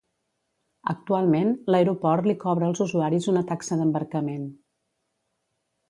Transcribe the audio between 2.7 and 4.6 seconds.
als usuaris una taxa d'embarcament.